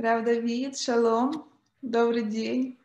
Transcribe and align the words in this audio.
Рав 0.00 0.24
Давид, 0.24 0.78
шалом, 0.78 1.44
добрый 1.82 2.22
день. 2.22 2.78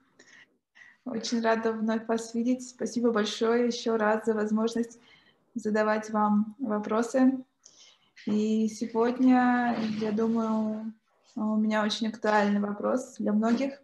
Очень 1.05 1.39
рада 1.41 1.71
вновь 1.71 2.05
вас 2.07 2.33
видеть. 2.33 2.67
Спасибо 2.67 3.11
большое 3.11 3.67
еще 3.67 3.95
раз 3.95 4.25
за 4.25 4.33
возможность 4.33 4.99
задавать 5.53 6.09
вам 6.09 6.57
вопросы. 6.59 7.41
И 8.25 8.67
сегодня, 8.67 9.77
я 10.01 10.11
думаю, 10.11 10.93
у 11.35 11.55
меня 11.55 11.85
очень 11.85 12.09
актуальный 12.09 12.59
вопрос 12.59 13.15
для 13.17 13.31
многих. 13.31 13.81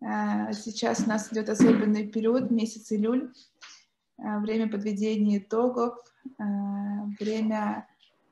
Э, 0.00 0.50
сейчас 0.54 1.00
у 1.00 1.10
нас 1.10 1.30
идет 1.30 1.50
особенный 1.50 2.06
период, 2.08 2.50
месяц 2.50 2.90
июль, 2.90 3.34
э, 4.16 4.38
время 4.38 4.70
подведения 4.70 5.36
итогов, 5.36 5.98
э, 6.24 6.42
время, 7.18 7.86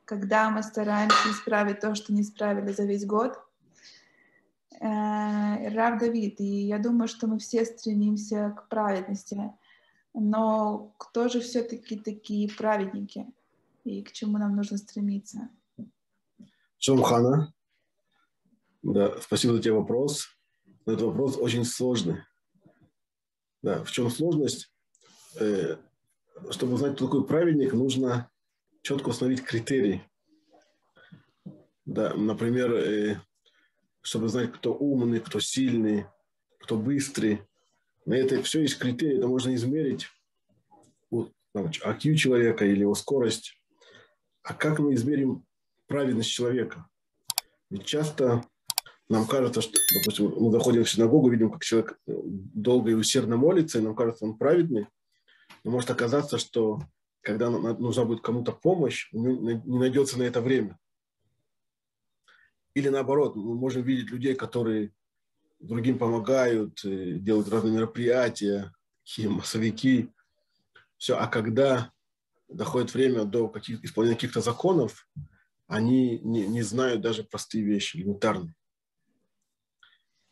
когда 0.06 0.48
мы 0.48 0.62
стараемся 0.62 1.30
исправить 1.30 1.80
то, 1.80 1.94
что 1.94 2.14
не 2.14 2.22
исправили 2.22 2.72
за 2.72 2.84
весь 2.84 3.04
год. 3.04 3.38
Рав 4.80 5.98
Давид, 5.98 6.40
и 6.40 6.66
я 6.66 6.78
думаю, 6.78 7.08
что 7.08 7.26
мы 7.26 7.38
все 7.38 7.64
стремимся 7.64 8.54
к 8.56 8.68
праведности, 8.68 9.52
но 10.14 10.94
кто 10.98 11.28
же 11.28 11.40
все-таки 11.40 11.98
такие 11.98 12.48
праведники 12.48 13.26
и 13.84 14.02
к 14.02 14.12
чему 14.12 14.38
нам 14.38 14.54
нужно 14.56 14.78
стремиться? 14.78 15.48
Шалом 16.78 17.52
Да, 18.82 19.20
спасибо 19.20 19.54
за 19.54 19.62
тебе 19.62 19.74
вопрос. 19.74 20.28
Этот 20.86 21.02
вопрос 21.02 21.36
очень 21.36 21.64
сложный. 21.64 22.22
Да, 23.62 23.82
в 23.82 23.90
чем 23.90 24.10
сложность? 24.10 24.72
Э, 25.40 25.76
чтобы 26.50 26.74
узнать, 26.74 26.94
кто 26.94 27.06
такой 27.06 27.26
праведник, 27.26 27.72
нужно 27.72 28.30
четко 28.82 29.08
установить 29.08 29.42
критерии. 29.42 30.02
Да, 31.84 32.14
например, 32.14 32.72
э, 32.72 33.20
чтобы 34.08 34.28
знать, 34.28 34.52
кто 34.52 34.74
умный, 34.74 35.20
кто 35.20 35.38
сильный, 35.38 36.06
кто 36.58 36.78
быстрый. 36.78 37.42
На 38.06 38.14
это 38.14 38.42
все 38.42 38.62
есть 38.62 38.78
критерии, 38.78 39.18
это 39.18 39.28
можно 39.28 39.54
измерить 39.54 40.06
вот, 41.10 41.32
IQ 41.54 42.14
человека 42.14 42.64
или 42.64 42.80
его 42.80 42.94
скорость. 42.94 43.60
А 44.42 44.54
как 44.54 44.78
мы 44.78 44.94
измерим 44.94 45.44
праведность 45.88 46.30
человека? 46.30 46.88
Ведь 47.68 47.84
часто 47.84 48.44
нам 49.10 49.26
кажется, 49.26 49.60
что, 49.60 49.78
допустим, 49.94 50.32
мы 50.38 50.52
заходим 50.52 50.84
в 50.84 50.90
синагогу, 50.90 51.28
видим, 51.28 51.50
как 51.50 51.62
человек 51.62 52.00
долго 52.06 52.90
и 52.90 52.94
усердно 52.94 53.36
молится, 53.36 53.78
и 53.78 53.82
нам 53.82 53.94
кажется, 53.94 54.24
он 54.24 54.38
праведный. 54.38 54.86
Но 55.64 55.70
может 55.70 55.90
оказаться, 55.90 56.38
что 56.38 56.80
когда 57.20 57.50
нужна 57.50 58.06
будет 58.06 58.22
кому-то 58.22 58.52
помощь, 58.52 59.10
не 59.12 59.60
найдется 59.66 60.18
на 60.18 60.22
это 60.22 60.40
время. 60.40 60.78
Или 62.78 62.90
наоборот, 62.90 63.34
мы 63.34 63.56
можем 63.56 63.82
видеть 63.82 64.12
людей, 64.12 64.36
которые 64.36 64.92
другим 65.58 65.98
помогают, 65.98 66.84
э, 66.84 67.14
делают 67.14 67.48
разные 67.48 67.72
мероприятия, 67.72 68.72
какие 69.02 69.26
массовики. 69.26 70.12
Все. 70.96 71.16
А 71.18 71.26
когда 71.26 71.90
доходит 72.48 72.94
время 72.94 73.24
до 73.24 73.48
каких, 73.48 73.82
исполнения 73.82 74.14
каких-то 74.14 74.40
законов, 74.40 75.08
они 75.66 76.20
не, 76.20 76.46
не 76.46 76.62
знают 76.62 77.00
даже 77.00 77.24
простые 77.24 77.64
вещи, 77.64 77.96
элементарные. 77.96 78.54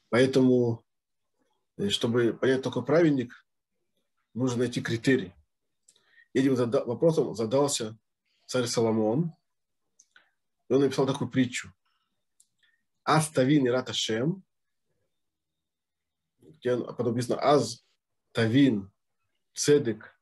Поэтому, 0.08 0.84
э, 1.78 1.88
чтобы 1.88 2.32
понять 2.32 2.62
такой 2.62 2.84
праведник, 2.84 3.44
нужно 4.34 4.58
найти 4.58 4.80
критерий. 4.80 5.34
Этим 6.32 6.54
вопросом 6.54 7.34
задался 7.34 7.98
царь 8.44 8.66
Соломон. 8.66 9.32
И 10.68 10.74
он 10.74 10.82
написал 10.82 11.06
такую 11.08 11.28
притчу. 11.28 11.72
Аз 13.06 13.32
тавин 13.32 13.66
и 13.66 13.70
раташем. 13.70 14.42
Потом 16.62 17.14
написано 17.14 17.38
Аз 17.40 17.86
тавин 18.32 18.90
цедек 19.54 20.20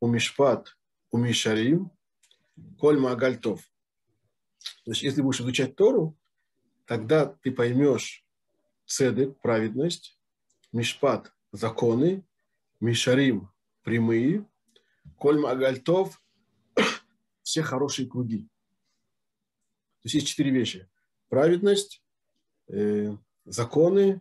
умишпат 0.00 0.76
умишарим 1.10 1.90
коль 2.78 2.98
магальтов. 2.98 3.62
Значит, 4.84 5.04
если 5.04 5.22
будешь 5.22 5.40
изучать 5.40 5.76
Тору, 5.76 6.18
тогда 6.84 7.24
ты 7.26 7.50
поймешь 7.52 8.22
цедек, 8.84 9.40
праведность, 9.40 10.20
мишпат, 10.72 11.32
законы, 11.52 12.22
мишарим, 12.80 13.50
прямые, 13.82 14.46
коль 15.16 15.38
магальтов, 15.38 16.22
все 17.42 17.62
хорошие 17.62 18.06
круги. 18.06 18.42
То 20.02 20.06
есть 20.06 20.14
есть 20.16 20.26
четыре 20.26 20.50
вещи. 20.50 20.86
Праведность, 21.30 22.02
законы, 23.44 24.20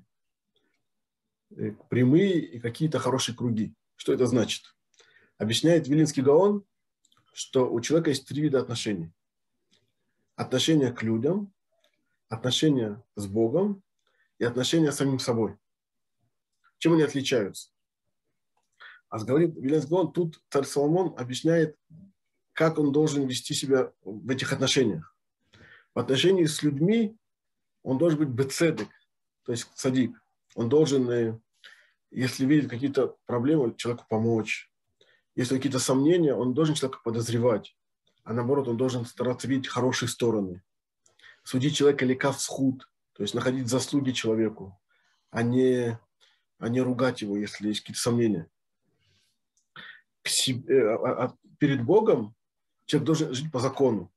э, 1.52 1.72
прямые 1.90 2.40
и 2.40 2.60
какие-то 2.60 3.00
хорошие 3.00 3.36
круги. 3.36 3.74
Что 3.96 4.14
это 4.14 4.26
значит? 4.26 4.76
Объясняет 5.38 5.88
Вилинский 5.88 6.24
Гаон, 6.24 6.66
что 7.34 7.72
у 7.72 7.80
человека 7.82 8.10
есть 8.10 8.28
три 8.28 8.42
вида 8.42 8.60
отношений. 8.60 9.12
Отношения 10.36 10.92
к 10.92 11.04
людям, 11.04 11.54
отношения 12.28 13.04
с 13.16 13.28
Богом 13.28 13.84
и 14.38 14.46
отношения 14.46 14.92
с 14.92 14.98
самим 14.98 15.20
собой. 15.20 15.58
Чем 16.78 16.94
они 16.94 17.04
отличаются? 17.04 17.72
А 19.10 19.20
говорит 19.24 19.56
Вилинский 19.56 19.90
Гаон, 19.90 20.12
тут 20.12 20.42
царь 20.50 20.66
Соломон 20.66 21.14
объясняет, 21.18 21.78
как 22.54 22.78
он 22.78 22.92
должен 22.92 23.28
вести 23.28 23.54
себя 23.54 23.92
в 24.02 24.30
этих 24.30 24.54
отношениях. 24.54 25.16
В 25.94 26.00
отношении 26.00 26.46
с 26.46 26.62
людьми 26.64 27.18
он 27.84 27.98
должен 27.98 28.20
быть 28.20 28.30
бецедек, 28.30 28.90
то 29.44 29.52
есть 29.52 29.70
садик. 29.76 30.22
Он 30.56 30.70
должен, 30.70 31.10
э, 31.10 31.40
если 32.12 32.46
видит 32.46 32.70
какие-то 32.70 33.16
проблемы, 33.26 33.76
человеку 33.76 34.06
помочь. 34.10 34.72
Если 35.36 35.56
какие-то 35.56 35.80
сомнения, 35.80 36.34
он 36.34 36.54
должен 36.54 36.76
человека 36.76 37.02
подозревать. 37.04 37.76
А 38.24 38.34
наоборот, 38.34 38.68
он 38.68 38.78
должен 38.78 39.06
стараться 39.06 39.48
видеть 39.48 39.68
хорошие 39.68 40.10
стороны. 40.10 40.62
Судить 41.44 41.76
человека 41.76 42.06
лекав 42.06 42.40
схуд, 42.40 42.90
то 43.14 43.24
есть 43.24 43.34
находить 43.34 43.68
заслуги 43.68 44.12
человеку, 44.12 44.80
а 45.32 45.42
не, 45.44 45.98
а 46.58 46.70
не 46.70 46.82
ругать 46.82 47.22
его, 47.22 47.38
если 47.38 47.70
есть 47.70 47.82
какие-то 47.82 48.02
сомнения. 48.02 48.48
Себе, 50.26 50.76
э, 50.76 50.96
а, 50.96 51.26
а 51.26 51.38
перед 51.58 51.84
Богом 51.84 52.36
человек 52.86 53.06
должен 53.06 53.34
жить 53.34 53.52
по 53.52 53.60
закону. 53.60 54.12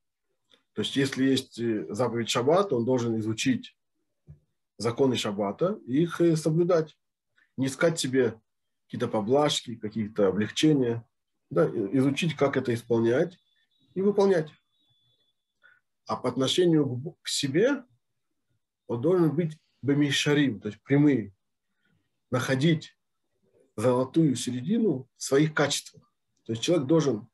То 0.75 0.83
есть, 0.83 0.97
если 0.97 1.25
есть 1.25 1.59
э, 1.59 1.87
заповедь 1.93 2.31
Шаббата, 2.31 2.75
он 2.77 2.85
должен 2.85 3.19
изучить 3.19 3.77
законы 4.79 5.17
Шаббата 5.17 5.79
и 5.87 6.03
их 6.03 6.21
э, 6.21 6.37
соблюдать. 6.37 6.97
Не 7.57 7.67
искать 7.67 7.99
себе 7.99 8.41
какие-то 8.87 9.09
поблажки, 9.09 9.77
какие-то 9.77 10.29
облегчения. 10.29 11.07
Да, 11.51 11.67
изучить, 11.67 12.35
как 12.35 12.57
это 12.57 12.73
исполнять 12.73 13.39
и 13.95 14.01
выполнять. 14.01 14.51
А 16.07 16.17
по 16.17 16.31
отношению 16.31 17.17
к 17.21 17.29
себе 17.29 17.85
он 18.87 19.03
должен 19.03 19.35
быть 19.35 19.59
бемишарим, 19.83 20.61
то 20.61 20.69
есть 20.69 20.83
прямые. 20.83 21.35
Находить 22.31 22.97
золотую 23.77 24.35
середину 24.37 25.09
в 25.17 25.23
своих 25.23 25.53
качествах. 25.53 26.11
То 26.45 26.53
есть 26.53 26.63
человек 26.63 26.87
должен 26.87 27.29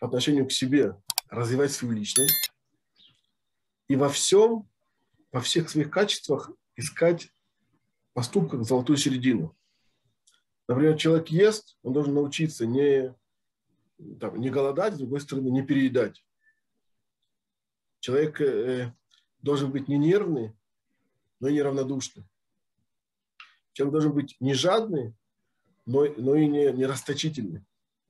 по 0.00 0.06
отношению 0.06 0.46
к 0.46 0.52
себе 0.52 0.96
развивать 1.30 1.72
свою 1.72 1.94
личность 1.94 2.52
и 3.88 3.96
во 3.96 4.08
всем, 4.08 4.68
во 5.32 5.40
всех 5.40 5.68
своих 5.70 5.90
качествах 5.90 6.50
искать 6.76 7.32
поступках 8.12 8.64
золотую 8.64 8.96
середину. 8.96 9.56
Например, 10.66 10.96
человек 10.96 11.28
ест, 11.28 11.78
он 11.82 11.92
должен 11.92 12.14
научиться 12.14 12.66
не, 12.66 13.14
там, 14.20 14.40
не 14.40 14.50
голодать, 14.50 14.94
с 14.94 14.98
другой 14.98 15.20
стороны, 15.20 15.48
не 15.48 15.62
переедать. 15.62 16.24
Человек 18.00 18.40
э, 18.40 18.92
должен 19.40 19.70
быть 19.70 19.88
не 19.88 19.96
нервный, 19.96 20.52
но 21.40 21.48
и 21.48 21.54
не 21.54 21.62
равнодушный. 21.62 22.24
Человек 23.72 23.92
должен 23.92 24.12
быть 24.12 24.36
не 24.40 24.54
жадный, 24.54 25.14
но, 25.86 26.04
но 26.16 26.34
и 26.34 26.46
не, 26.46 26.72
не 26.72 26.84
расточительный. 26.84 27.60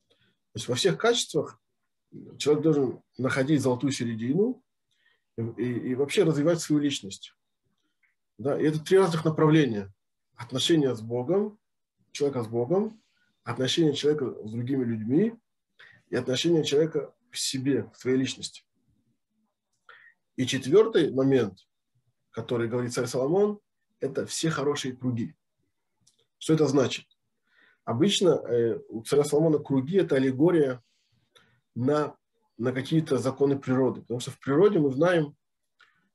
То 0.08 0.54
есть 0.54 0.68
во 0.68 0.74
всех 0.74 0.98
качествах 0.98 1.60
человек 2.38 2.62
должен 2.62 3.02
находить 3.16 3.60
золотую 3.60 3.92
середину 3.92 4.62
и, 5.36 5.42
и, 5.42 5.90
и 5.90 5.94
вообще 5.94 6.24
развивать 6.24 6.60
свою 6.60 6.80
личность. 6.80 7.34
Да? 8.38 8.60
И 8.60 8.64
это 8.64 8.80
три 8.80 8.98
разных 8.98 9.24
направления. 9.24 9.92
Отношения 10.34 10.94
с 10.94 11.00
Богом, 11.00 11.58
человека 12.12 12.42
с 12.42 12.48
Богом, 12.48 13.02
отношения 13.42 13.92
человека 13.92 14.34
с 14.46 14.50
другими 14.50 14.84
людьми 14.84 15.34
и 16.10 16.16
отношения 16.16 16.64
человека 16.64 17.14
к 17.30 17.36
себе, 17.36 17.84
к 17.84 17.96
своей 17.96 18.16
личности. 18.16 18.64
И 20.36 20.46
четвертый 20.46 21.12
момент, 21.12 21.58
который 22.30 22.68
говорит 22.68 22.92
царь 22.92 23.06
Соломон, 23.06 23.58
это 24.00 24.26
все 24.26 24.50
хорошие 24.50 24.96
круги. 24.96 25.34
Что 26.38 26.54
это 26.54 26.66
значит? 26.68 27.06
Обычно 27.84 28.28
э, 28.28 28.78
у 28.88 29.02
царя 29.02 29.24
Соломона 29.24 29.58
круги– 29.58 29.96
это 29.98 30.16
аллегория 30.16 30.82
на, 31.78 32.16
на 32.58 32.72
какие-то 32.72 33.18
законы 33.18 33.58
природы. 33.58 34.00
Потому 34.00 34.20
что 34.20 34.32
в 34.32 34.40
природе 34.40 34.80
мы 34.80 34.90
знаем, 34.90 35.36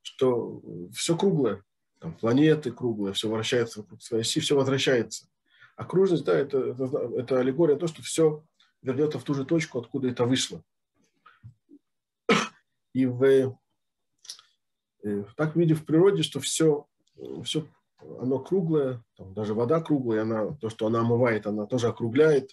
что 0.01 0.62
все 0.94 1.15
круглое. 1.15 1.63
там, 2.00 2.13
планеты 2.13 2.71
круглые, 2.71 3.13
все 3.13 3.30
вращается 3.30 3.80
вокруг 3.80 4.01
своей 4.01 4.21
оси, 4.21 4.42
все 4.42 4.56
возвращается. 4.56 5.27
Окружность, 5.77 6.25
да, 6.25 6.38
это, 6.38 6.57
это, 6.60 6.83
это 7.18 7.39
аллегория 7.39 7.77
то, 7.77 7.88
что 7.88 8.01
все 8.04 8.44
вернется 8.81 9.18
в 9.18 9.24
ту 9.24 9.33
же 9.33 9.45
точку, 9.45 9.80
откуда 9.80 10.10
это 10.10 10.25
вышло. 10.25 10.62
И 12.92 13.06
в, 13.06 13.24
э, 15.04 15.24
так 15.36 15.56
видим 15.56 15.77
в 15.77 15.86
природе, 15.86 16.21
что 16.24 16.39
все, 16.42 16.86
все 17.44 17.66
оно 18.19 18.39
круглое, 18.39 19.01
там, 19.16 19.33
даже 19.33 19.54
вода 19.54 19.81
круглая, 19.81 20.24
она, 20.24 20.54
то, 20.56 20.69
что 20.69 20.86
она 20.88 21.00
омывает, 21.00 21.48
она 21.48 21.66
тоже 21.66 21.88
округляет. 21.88 22.51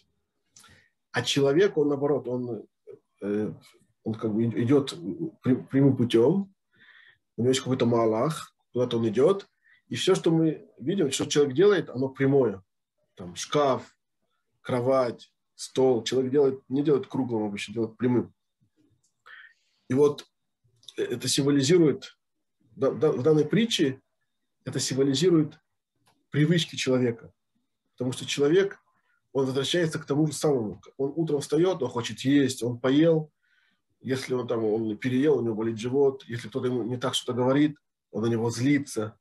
А 1.11 1.23
человек, 1.23 1.77
он 1.77 1.89
наоборот, 1.89 2.29
он, 2.29 2.65
он 3.23 4.15
как 4.15 4.33
бы 4.35 4.45
идет 4.45 4.95
прямым 5.43 5.97
путем, 5.97 6.55
у 7.37 7.43
него 7.43 7.51
есть 7.51 7.61
какой-то 7.61 7.87
малах, 7.87 8.55
куда-то 8.73 8.99
он 8.99 9.09
идет, 9.09 9.49
и 9.89 9.97
все, 9.97 10.15
что 10.15 10.31
мы 10.31 10.69
видим, 10.79 11.11
что 11.11 11.27
человек 11.27 11.55
делает, 11.55 11.91
оно 11.91 12.09
прямое. 12.09 12.63
Там 13.17 13.35
шкаф, 13.35 13.97
кровать, 14.61 15.33
стол. 15.55 16.05
Человек 16.05 16.31
делает, 16.33 16.63
не 16.69 16.83
делает 16.83 17.07
круглым 17.07 17.45
обычно, 17.45 17.75
делает 17.75 17.97
прямым. 17.97 18.33
И 19.89 19.95
вот 19.95 20.27
это 20.97 21.27
символизирует, 21.29 22.17
в 22.77 23.23
данной 23.23 23.45
притче 23.45 24.01
это 24.65 24.79
символизирует 24.79 25.59
привычки 26.31 26.77
человека. 26.77 27.33
Потому 27.97 28.13
что 28.13 28.25
человек, 28.25 28.81
он 29.33 29.47
возвращается 29.47 29.99
к 29.99 30.05
тому 30.05 30.27
же 30.27 30.33
самому. 30.33 30.81
Он 30.97 31.13
утром 31.15 31.41
встает, 31.41 31.83
он 31.83 31.89
хочет 31.89 32.21
есть, 32.21 32.63
он 32.63 32.79
поел. 32.79 33.31
Если 34.01 34.35
он 34.35 34.49
там 34.49 34.65
он 34.65 34.97
переел, 34.97 35.39
у 35.39 35.43
него 35.43 35.55
болит 35.55 35.79
живот. 35.79 36.25
Если 36.27 36.49
кто-то 36.49 36.67
ему 36.67 36.83
не 36.83 36.97
так 36.97 37.15
что-то 37.15 37.37
говорит, 37.37 37.77
он 38.11 38.23
на 38.23 38.27
него 38.27 38.51
злится. 38.51 39.17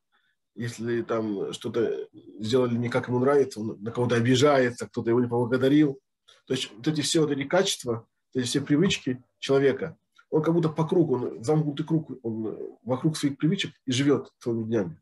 Если 0.55 1.03
там 1.03 1.53
что-то 1.53 2.07
сделали 2.39 2.75
не 2.75 2.89
как 2.89 3.07
ему 3.07 3.19
нравится, 3.19 3.59
он 3.59 3.77
на 3.81 3.91
кого-то 3.91 4.15
обижается, 4.15 4.87
кто-то 4.87 5.09
его 5.09 5.19
не 5.19 5.27
поблагодарил. 5.27 5.99
То 6.47 6.53
есть 6.53 6.71
вот 6.75 6.87
эти 6.87 7.01
все 7.01 7.21
вот 7.21 7.31
эти 7.31 7.43
качества, 7.43 8.07
эти 8.33 8.45
все 8.45 8.61
привычки 8.61 9.23
человека, 9.37 9.97
он 10.29 10.41
как 10.41 10.53
будто 10.53 10.69
по 10.69 10.87
кругу, 10.87 11.15
он 11.15 11.43
замкнутый 11.43 11.85
круг, 11.85 12.11
он 12.23 12.77
вокруг 12.83 13.17
своих 13.17 13.37
привычек 13.37 13.71
и 13.85 13.91
живет 13.91 14.31
целыми 14.39 14.63
днями. 14.63 15.01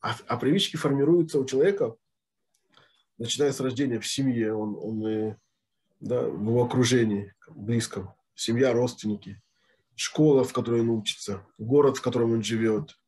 А, 0.00 0.14
а 0.26 0.36
привычки 0.36 0.76
формируются 0.76 1.38
у 1.38 1.44
человека, 1.44 1.96
начиная 3.18 3.52
с 3.52 3.60
рождения 3.60 4.00
в 4.00 4.06
семье, 4.06 4.54
он, 4.54 4.76
он 4.80 5.36
да, 6.00 6.22
в 6.22 6.42
его 6.42 6.64
окружении 6.64 7.34
близком, 7.48 8.14
семья, 8.34 8.72
родственники, 8.72 9.42
школа, 9.94 10.44
в 10.44 10.52
которой 10.52 10.82
он 10.82 10.90
учится, 10.90 11.46
город, 11.58 11.96
в 11.96 12.02
котором 12.02 12.32
он 12.32 12.42
живет, 12.42 12.98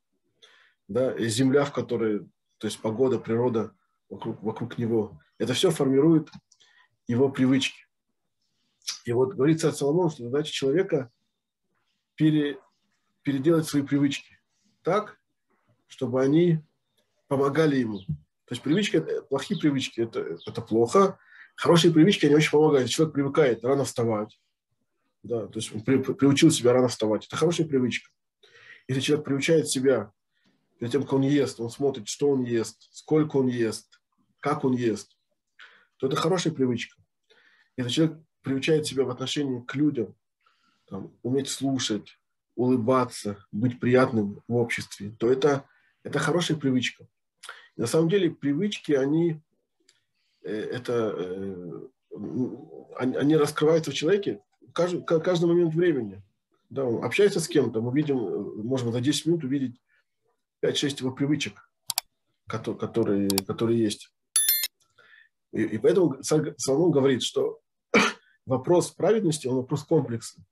да, 0.89 1.13
и 1.13 1.29
земля, 1.29 1.65
в 1.65 1.73
которой, 1.73 2.21
то 2.59 2.67
есть 2.67 2.81
погода, 2.81 3.19
природа 3.19 3.75
вокруг, 4.09 4.43
вокруг 4.43 4.79
него. 4.79 5.21
Это 5.37 5.53
все 5.53 5.71
формирует 5.71 6.31
его 7.07 7.29
привычки. 7.29 7.87
И 9.05 9.13
вот 9.13 9.35
говорит 9.35 9.61
царь 9.61 9.73
Соломон, 9.73 10.11
что 10.11 10.25
задача 10.25 10.51
человека 10.51 11.13
пере, 12.15 12.59
переделать 13.23 13.67
свои 13.67 13.83
привычки 13.83 14.39
так, 14.83 15.21
чтобы 15.87 16.23
они 16.23 16.65
помогали 17.29 17.77
ему. 17.77 18.01
То 18.49 18.55
есть 18.55 18.63
привычки, 18.63 19.05
плохие 19.29 19.61
привычки 19.61 20.01
это, 20.01 20.39
это 20.47 20.63
плохо. 20.63 21.19
Хорошие 21.55 21.93
привычки, 21.93 22.25
они 22.25 22.35
очень 22.35 22.51
помогают. 22.51 22.89
Человек 22.89 23.15
привыкает 23.15 23.63
рано 23.63 23.85
вставать. 23.85 24.41
Да, 25.23 25.47
то 25.47 25.59
есть 25.59 25.75
он 25.75 25.83
при, 25.83 25.99
приучил 25.99 26.51
себя 26.51 26.73
рано 26.73 26.89
вставать. 26.89 27.27
Это 27.27 27.37
хорошая 27.37 27.67
привычка. 27.67 28.11
Если 28.87 29.03
человек 29.03 29.27
приучает 29.27 29.69
себя 29.69 30.13
перед 30.79 30.93
тем, 30.93 31.03
как 31.03 31.13
он 31.13 31.23
ест, 31.23 31.61
он 31.61 31.69
смотрит, 31.69 32.09
что 32.09 32.31
он 32.31 32.43
ест, 32.43 32.89
сколько 32.91 33.37
он 33.37 33.49
ест, 33.49 34.01
как 34.41 34.65
он 34.65 34.73
ест, 34.73 35.19
то 35.99 36.07
это 36.07 36.17
хорошая 36.17 36.55
привычка. 36.55 36.97
Если 37.77 37.91
человек 37.93 38.19
приучает 38.41 38.87
себя 38.87 39.05
в 39.05 39.11
отношении 39.11 39.61
к 39.61 39.75
людям, 39.75 40.15
там, 40.87 41.13
уметь 41.23 41.49
слушать, 41.49 42.19
улыбаться, 42.55 43.45
быть 43.53 43.79
приятным 43.79 44.43
в 44.49 44.55
обществе, 44.55 45.15
то 45.19 45.31
это, 45.31 45.69
это 46.03 46.19
хорошая 46.19 46.57
привычка. 46.57 47.07
На 47.79 47.87
самом 47.87 48.09
деле 48.09 48.33
привычки, 48.33 48.91
они, 48.91 49.41
э, 50.43 50.53
это, 50.53 51.15
э, 51.17 51.89
они 52.97 53.37
раскрываются 53.37 53.93
в 53.93 53.95
человеке 53.95 54.43
каждый, 54.75 55.05
каждый 55.05 55.47
момент 55.47 55.73
времени. 55.75 56.21
Да, 56.71 56.85
он 56.85 57.05
общается 57.05 57.39
с 57.39 57.47
кем-то, 57.47 57.81
мы 57.81 57.95
видим, 57.95 58.17
можем 58.67 58.91
за 58.91 59.01
10 59.01 59.27
минут 59.27 59.45
увидеть 59.45 59.81
5-6 60.61 60.99
его 60.99 61.13
привычек, 61.13 61.71
которые, 62.49 63.29
которые 63.47 63.81
есть. 63.81 64.13
И, 65.53 65.63
и 65.63 65.79
поэтому 65.79 66.21
Соломон 66.23 66.91
говорит, 66.91 67.23
что 67.23 67.61
вопрос 68.45 68.91
праведности, 68.91 69.47
он 69.47 69.55
вопрос 69.55 69.85
комплексный. 69.85 70.45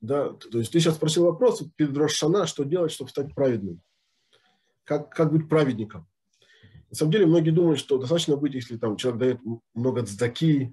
Да, 0.00 0.30
то 0.30 0.58
есть 0.58 0.72
ты 0.72 0.80
сейчас 0.80 0.96
спросил 0.96 1.24
вопрос 1.24 1.62
перед 1.76 1.96
Рошана, 1.96 2.48
что 2.48 2.64
делать, 2.64 2.90
чтобы 2.90 3.10
стать 3.10 3.32
праведным 3.32 3.80
как, 4.86 5.10
как 5.10 5.32
быть 5.32 5.48
праведником. 5.48 6.08
На 6.88 6.96
самом 6.96 7.12
деле 7.12 7.26
многие 7.26 7.50
думают, 7.50 7.78
что 7.78 7.98
достаточно 7.98 8.36
быть, 8.36 8.54
если 8.54 8.78
там 8.78 8.96
человек 8.96 9.20
дает 9.20 9.40
много 9.74 10.06
цдаки, 10.06 10.72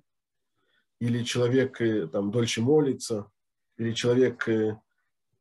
или 0.99 1.23
человек 1.23 1.81
э, 1.81 2.07
там 2.07 2.31
дольше 2.31 2.61
молится, 2.61 3.29
или 3.77 3.91
человек 3.91 4.47
э, 4.47 4.79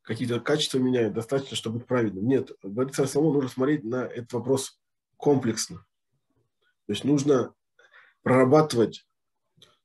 какие-то 0.00 0.40
качества 0.40 0.78
меняет, 0.78 1.12
достаточно, 1.12 1.56
чтобы 1.56 1.78
быть 1.78 1.86
праведным. 1.86 2.26
Нет, 2.26 2.50
говорится 2.62 3.06
самому 3.06 3.34
нужно 3.34 3.50
смотреть 3.50 3.84
на 3.84 4.06
этот 4.06 4.32
вопрос 4.32 4.80
комплексно. 5.16 5.86
То 6.86 6.92
есть 6.94 7.04
нужно 7.04 7.54
прорабатывать 8.22 9.06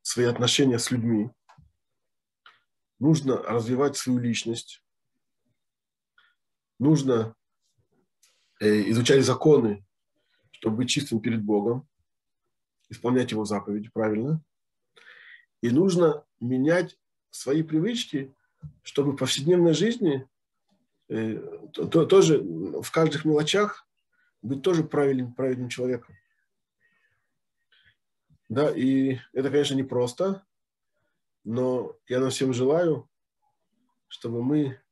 свои 0.02 0.26
отношения 0.26 0.80
с 0.80 0.90
людьми, 0.90 1.30
нужно 2.98 3.38
развивать 3.44 3.98
свою 3.98 4.20
личность, 4.20 4.82
нужно 6.80 7.36
изучали 8.60 9.22
законы, 9.22 9.86
чтобы 10.52 10.78
быть 10.78 10.90
чистым 10.90 11.20
перед 11.20 11.44
Богом, 11.44 11.88
исполнять 12.90 13.32
Его 13.32 13.46
заповеди 13.46 13.90
правильно. 13.90 14.42
И 15.62 15.70
нужно 15.70 16.26
менять 16.40 16.98
свои 17.30 17.64
привычки, 17.64 18.34
чтобы 18.84 19.12
в 19.12 19.18
повседневной 19.18 19.74
жизни 19.74 20.28
э, 21.10 21.38
то, 21.74 22.06
тоже 22.06 22.40
в 22.40 22.90
каждых 22.92 23.26
мелочах 23.26 23.88
быть 24.42 24.62
тоже 24.62 24.84
правильным, 24.84 25.34
правильным 25.34 25.70
человеком. 25.70 26.16
Да, 28.50 28.72
и 28.72 29.18
это, 29.34 29.50
конечно, 29.50 29.76
непросто, 29.76 30.46
но 31.44 31.96
я 32.08 32.20
нам 32.20 32.30
всем 32.30 32.54
желаю, 32.54 33.10
чтобы 34.08 34.42
мы 34.42 34.80
Э, 34.80 34.87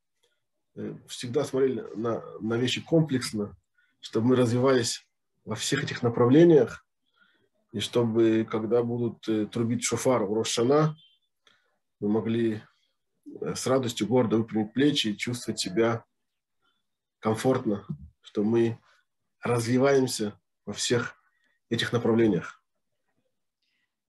всегда 1.08 1.44
смотрели 1.44 1.86
на, 1.96 2.22
на 2.40 2.56
вещи 2.56 2.82
комплексно, 2.82 3.56
чтобы 4.00 4.28
мы 4.28 4.36
развивались 4.36 5.08
во 5.46 5.56
всех 5.56 5.84
этих 5.84 6.04
направлениях, 6.04 6.86
и 7.72 7.80
чтобы, 7.80 8.48
когда 8.50 8.84
будут 8.84 9.28
э, 9.28 9.48
трубить 9.48 9.84
шофар 9.84 10.24
в 10.24 10.34
Рошана, 10.34 10.96
мы 12.00 12.08
могли 12.08 12.62
э, 13.42 13.54
с 13.54 13.68
радостью 13.68 14.08
гордо 14.08 14.38
выпрямить 14.38 14.74
плечи 14.74 15.10
и 15.10 15.18
чувствовать 15.18 15.60
себя 15.60 16.06
комфортно, 17.20 17.86
что 18.22 18.44
мы 18.44 18.80
развиваемся 19.42 20.40
во 20.66 20.74
всех 20.74 21.16
этих 21.70 21.92
направлениях. 21.92 22.64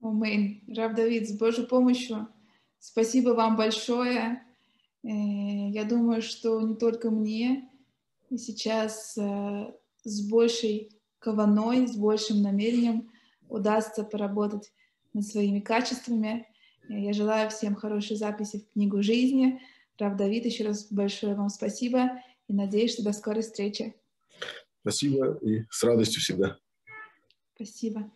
Аминь. 0.00 0.62
Рав 0.68 0.94
Давид, 0.94 1.28
с 1.28 1.36
Божьей 1.36 1.66
помощью 1.66 2.28
спасибо 2.78 3.30
вам 3.30 3.56
большое. 3.56 4.45
Э, 5.06 5.70
я 5.70 5.84
думаю, 5.84 6.20
что 6.20 6.60
не 6.60 6.74
только 6.74 7.10
мне, 7.10 7.70
и 8.28 8.38
сейчас 8.38 9.16
э, 9.16 9.72
с 10.02 10.28
большей 10.28 10.90
кованой, 11.20 11.86
с 11.86 11.96
большим 11.96 12.42
намерением 12.42 13.12
удастся 13.48 14.02
поработать 14.02 14.72
над 15.12 15.24
своими 15.24 15.60
качествами. 15.60 16.48
Э, 16.88 16.98
я 16.98 17.12
желаю 17.12 17.50
всем 17.50 17.76
хорошей 17.76 18.16
записи 18.16 18.58
в 18.58 18.72
книгу 18.72 19.00
жизни. 19.02 19.60
Рав 19.98 20.16
Давид, 20.16 20.44
еще 20.44 20.64
раз 20.64 20.90
большое 20.90 21.36
вам 21.36 21.50
спасибо 21.50 22.20
и 22.48 22.52
надеюсь, 22.52 22.94
что 22.94 23.04
до 23.04 23.12
скорой 23.12 23.42
встречи. 23.42 23.94
Спасибо 24.80 25.38
и 25.38 25.64
с 25.70 25.82
радостью 25.84 26.20
всегда. 26.20 26.58
Спасибо. 27.54 28.10